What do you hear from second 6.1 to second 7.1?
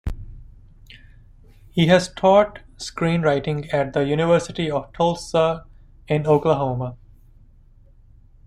Oklahoma.